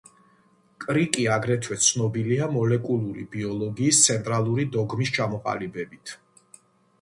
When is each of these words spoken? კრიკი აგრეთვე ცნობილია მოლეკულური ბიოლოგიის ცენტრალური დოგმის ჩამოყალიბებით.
კრიკი 0.83 1.25
აგრეთვე 1.33 1.77
ცნობილია 1.87 2.47
მოლეკულური 2.55 3.27
ბიოლოგიის 3.37 4.01
ცენტრალური 4.07 4.67
დოგმის 4.79 5.13
ჩამოყალიბებით. 5.19 6.17